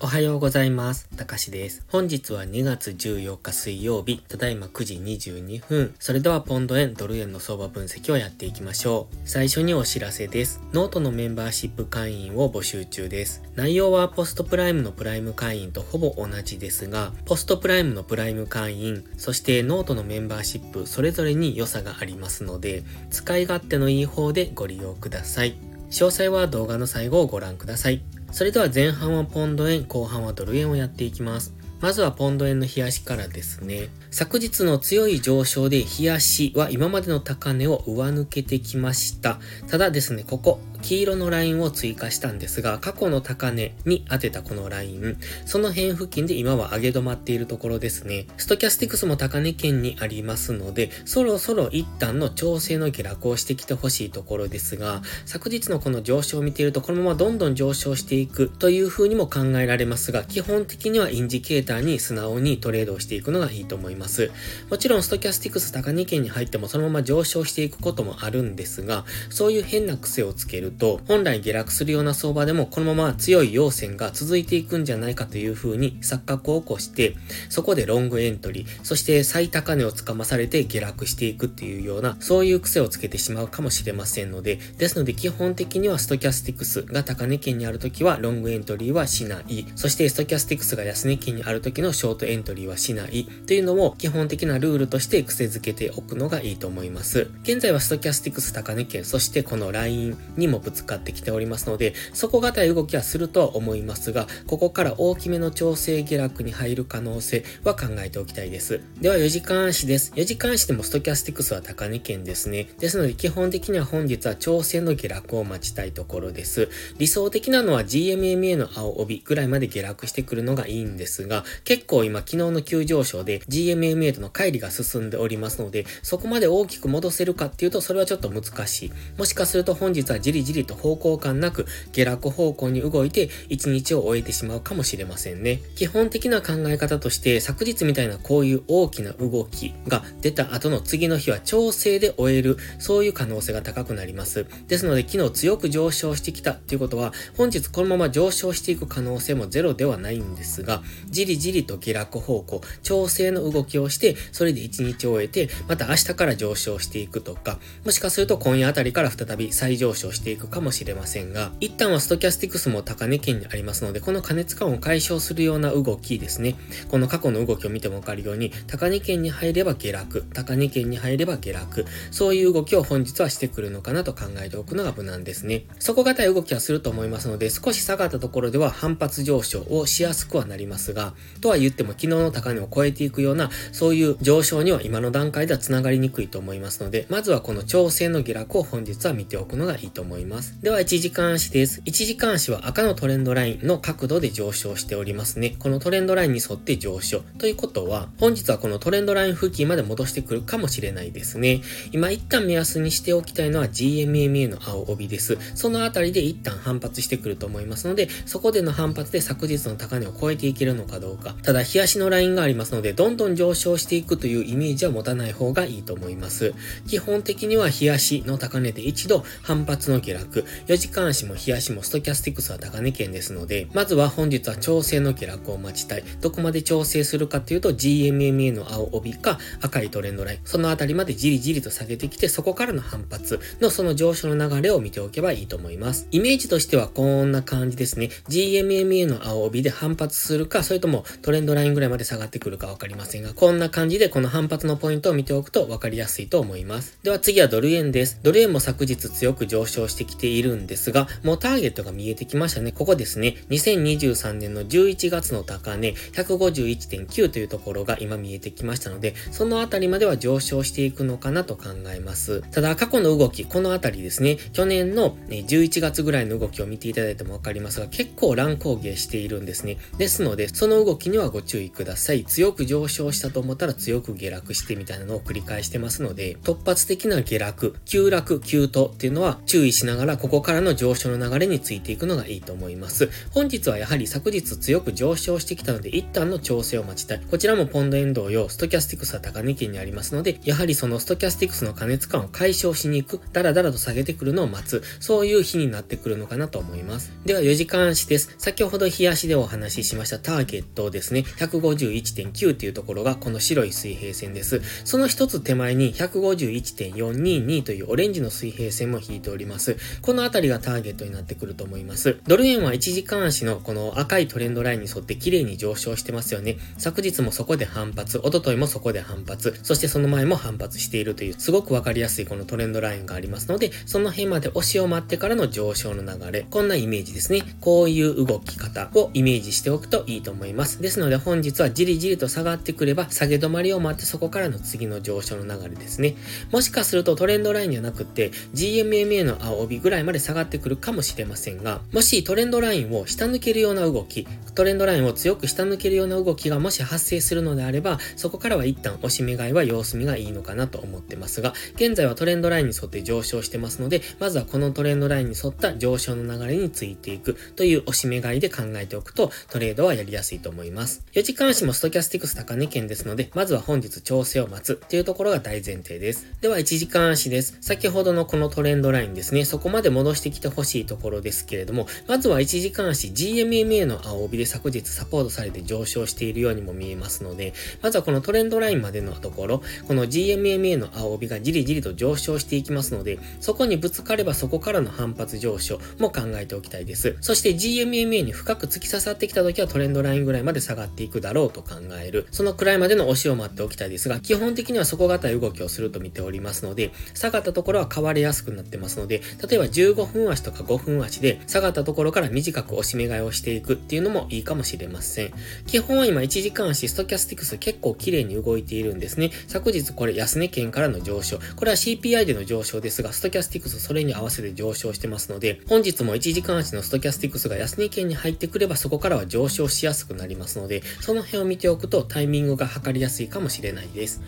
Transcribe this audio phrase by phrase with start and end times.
[0.00, 1.08] おはようございます。
[1.16, 1.84] たかしです。
[1.88, 5.92] 本日は2月14日水曜日、ただいま9時22分。
[5.98, 9.16] それではポンド円、ドル円の相場分析をやっていきましょう。
[9.24, 10.60] 最初にお知らせです。
[10.72, 13.42] ノートのメンバーシップ会員を募集中です。
[13.56, 25.56] 内容は PostPrime のプライム会員とほぼ同じですが、 PostPrime のプライム会員、そしてノートのメンバーシップ、それぞれに良さがありますので、使い勝手のいい方でご利用ください。
[25.90, 28.00] 詳細は動画の最後をご覧ください。
[28.30, 31.54] それでは前半はポンド円、後半はドル円をやっていきます。
[31.80, 33.88] まずはポンド円の冷やしからですね。
[34.10, 39.38] 昨日の強い上昇で冷やしは今までの高値を上抜けてきました。
[39.68, 48.26] ただですね、ここ、黄色のラインを追加したんですが、過去の高値に当てたこのライン、その辺付近で今は上げ止まっているところですね。
[48.36, 64.30] ストキャスティクスも高値圏にありますので、そろそろ一旦の調整の下落をしてきてほしいところですが、昨日のこの上昇を見ていると、このままどんどん上昇していくという風にも考えられますが、基本的にはインジケーターに素直にトレードをしていくのがいいと思います。
[64.70, 77.16] もちろんストキャスティクス高値圏に入ってもそのまま上昇していくこともあるんですが、そういう変な癖をつけると、本来下落するような相場でもこのまま強い陽線が続いていくんじゃないかという風に錯覚を起こして、
[77.48, 89.66] そこでロングエントリー、そして最高値をつかまされて下落していくっていうような、そういう癖をつけてしまうかもしれませんので、ですので基本的にはストキャスティクスが高値圏にあるときはロングエントリーはしない。
[89.76, 97.28] そしてストキャスティクスが安値圏にあるときのショートエントリーはしないというのも基本的なルールとして癖づけておくのがいいと思います。
[97.42, 108.80] 現在はストキャスティクス高値圏、そしてこのラインにもぶつかってきておりますので、底堅い動きはするとは思いますが、ここから大きめの調整下落に入る可能性は考えておきたいです。
[109.00, 110.12] では4時間足です。
[110.14, 112.68] 4時間足でもストキャスティクスは高値圏ですね。
[112.78, 116.68] ですので基本的には本日は調整の下落を待ちたいところです。
[116.98, 128.92] 理想的なのは GMMA の青帯ぐらいまで下落してくるのがいいんですが、結構今昨日の急上昇で GMMA との乖離が進んでおりますので、そこまで大きく戻せるかっていうとそれはちょっと難しい。
[129.16, 135.60] もしかすると本日はじりじりと方向感なく下落方向に動いて一日を終えてしまうかもしれませんね。
[135.76, 144.46] 基本的な考え方として昨日みたいなこういう大きな動きが出た後の次の日は調整で終える、そういう可能性が高くなります。
[144.66, 166.54] ですので昨日強く上昇してきたっていうことは本日このまま上昇していく可能性もゼロではないんですが、じりじりと下落方向、調整の動きをして、それで一日を終えて、また明日から上昇していくとか、もしかすると今夜あたりから再び再上昇していくくかもしれませんが、一旦はストキャスティクスも高値圏にありますので、この加熱感を解消するような動きですね。
[166.88, 175.64] この過去の動きを見てもわかるように、高値圏に入れば下落、高値圏に入れば下落、そういう動きを本日はしてくるのかなと考えておくのが無難ですね。
[175.78, 190.27] 底堅い動きはすると思いますので、少し下がったところでは反発上昇をしやすくはなりますが、とは言っても昨日の高値を超えていくような、そういう上昇には今の段階では繋がりにくいと思いますので、まずはこの調整の下落を本日は見ておくのがいいと思います。
[190.60, 191.80] では、1時間足です。
[191.86, 195.56] 1時間足は赤のトレンドラインの角度で上昇しておりますね。
[195.58, 197.20] このトレンドラインに沿って上昇。
[197.38, 201.62] ということは、本日はこのトレンドライン付近まで戻してくるかもしれないですね。
[201.92, 205.38] 今一旦目安にしておきたいのは GMMA の青帯です。
[205.54, 211.34] そのあたりで一旦反発してくると思いますので、そこでの反発で昨日の高値を超えていけるのかどうか。
[211.42, 216.52] ただ、冷やしのラインがありますので、どんどん上昇していくというイメージは持たない方がいいと思います。
[216.86, 226.04] 基本的には冷やしの高値で一度反発の下落、4時間足も冷やしもストキャスティクスは高値圏ですので、まずは本日は調整の下落を待ちたい。
[226.20, 236.06] どこまで調整するかというと GMMA の青帯か赤いトレンドライン、そのあたりまでじりじりと下げてきて、そこからの反発のその上昇の流れを見ておけばいいと思います。
[236.10, 238.10] イメージとしてはこんな感じですね。
[238.28, 246.98] GMMA の青帯で反発するか、それともトレンドラインぐらいまで下がってくるかわかりませんが、こんな感じでこの反発のポイントを見ておくとわかりやすいと思います。
[247.02, 248.20] では次はドル円です。
[248.22, 252.72] ドル円も昨日強く上昇してきているんですが、もうターゲットが見えてきましたね。
[252.72, 253.36] ここですね。
[253.50, 262.42] 2023年の11月の高値、151.9というところが今見えてきましたので、そのあたりまでは上昇していくのかなと考えます。
[262.50, 269.78] ただ、過去の動き、このあたりですね、去年の11月ぐらいの動きを見ていただいてもわかりますが、結構乱高下しているんですね。
[269.98, 272.24] ですので、その動きにはご注意ください。
[272.24, 283.10] 強く上昇したと思ったら強く下落してみたいなのを繰り返してますので、突発的な下落、急落、急騰っていうのは注意しながらここからの上昇の流れについていくのがいいと思います。
[283.30, 287.20] 本日はやはり昨日強く上昇してきたので一旦の調整を待ちたい。
[287.30, 297.12] こちらもポンドエン同様、ストキャスティクスは高値圏にありますので、やはりそのストキャスティクスの加熱感を解消しに行く、ダラダラと下げてくるのを待つ、そういう日になってくるのかなと思います。
[297.24, 298.34] では4時間足です。
[298.38, 304.60] 先ほど日足でお話ししましたターゲットですね、151.9っていうところがこの白い水平線です。
[304.84, 309.76] その一つ手前に151.422というオレンジの水平線も引いております。
[310.02, 312.18] このあたりがターゲットになってくると思います。
[312.26, 316.56] ドル円は1時間足のこの赤いトレンドラインに沿って綺麗に上昇してますよね。
[316.78, 327.42] 昨日もそこで反発、おとといもそこで反発、そしてその前も反発しているという、すごくわかりやすいこのトレンドラインがありますので、その辺まで押しを待ってからの上昇の流れ、こんなイメージですね。
[327.60, 330.80] こういう動き方をイメージしておくといいと思います。
[330.82, 336.16] ですので本日はじりじりと下がってくれば、下げ止まりを待ってそこからの次の上昇の流れですね。
[336.50, 361.04] もしかするとトレンドラインじゃなくて、GMMA の青帯ぐらいまで下がってくるかもしれませんが、もしトレンドラインを下抜けるような動き、トレンドラインを強く下抜けるような動きがもし発生するのであれば、そこからは一旦押し目買いは様子見がいいのかなと思ってますが、現在はトレンドラインに沿って上昇してますので、まずはこのトレンドラインに沿った上昇の流れについていくという押し目買いで考えておくと、トレードはやりやすいと思います。
[361.12, 366.26] 4時間足もストキャスティクス高値圏ですので、まずは本日調整を待つというところが大前提です。
[366.40, 367.58] では1時間足です。
[367.60, 377.52] 先ほどのこのトレンドラインですね、そこまで戻してきてほしいところですけれども、まずは1時間足 GMMA の青帯で昨日サポートされて上昇しているようにも見えますので、
[377.82, 387.16] まずはこのトレンドラインまでのところ、この GMMA の青帯がじりじりと上昇していきますので、そこにぶつかればそこからの反発上昇も考えておきたいです。
[387.20, 392.26] そして GMMA に深く突き刺さってきた時はトレンドラインぐらいまで下がっていくだろうと考える。
[392.30, 405.32] そのくらいまでの押しを待っておきたいですが、基本的には底堅い動きをすると見ておりますので、下がったところは変わりやすくなってますので、例えば15分足とか5分足で下がったところから短く押し目買いをしていくっていうのもいいかもしれません。
[405.66, 409.30] 基本は今1時間足ストキャスティクス結構綺麗に動いているんですね。
[409.46, 411.38] 昨日これ安値圏からの上昇。
[411.56, 424.20] これは CPI での上昇ですが、ストキャスティクスそれに合わせて上昇してますので、本日も1時間足のストキャスティクスが安値圏に入ってくればそこからは上昇しやすくなりますので、その辺を見ておくとタイミングが測りやすいかもしれないです。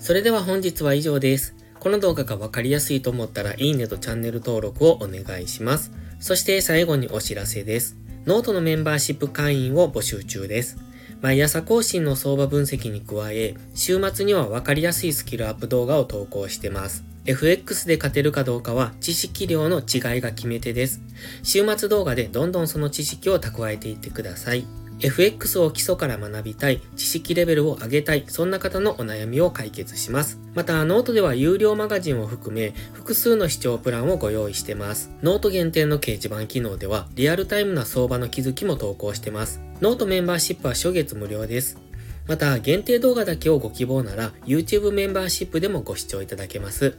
[0.00, 1.67] それでは本日は以上です。
[1.80, 5.92] この動画がわかりやすいと思ったら、いいねとチャンネル登録をお願いします。
[6.20, 7.96] そして最後にお知らせです。
[8.26, 10.76] ノートのメンバーシップ会員を募集中です。
[11.20, 17.04] 毎朝更新の相場分析に加え、週末にはわかりやすいスキルアップ動画を投稿してます。
[17.24, 21.00] FX で勝てるかどうかは知識量の違いが決め手です。
[21.42, 24.64] 週末動画でどんどんその知識を蓄えていってください。
[25.00, 30.40] FX を基礎から学びたい、知識レベルを上げたい、そんな方のお悩みを解決します。
[30.54, 35.10] また、ノートでは有料マガジンを含め、複数の視聴プランをご用意してます。
[35.22, 39.60] ノート限定の掲示板機能では、リアルタイムな相場の気づきも投稿してます。
[39.80, 41.78] ノートメンバーシップは初月無料です。
[42.26, 46.96] また、限定動画だけをご希望なら、YouTube メンバーシップでもご視聴いただけます。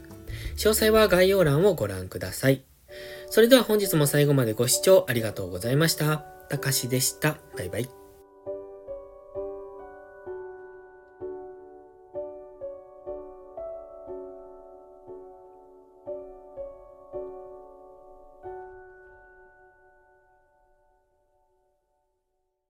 [0.56, 2.62] 詳細は概要欄をご覧ください。
[3.28, 6.39] それでは本日も最後までご視聴ありがとうございました。
[6.50, 7.38] たかしでした。
[7.56, 7.99] バイバイ。